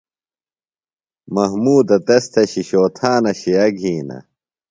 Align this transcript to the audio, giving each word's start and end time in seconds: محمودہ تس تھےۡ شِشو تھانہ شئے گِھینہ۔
محمودہ 1.33 1.97
تس 2.05 2.23
تھےۡ 2.33 2.47
شِشو 2.51 2.83
تھانہ 2.97 3.31
شئے 3.39 3.65
گِھینہ۔ 3.79 4.17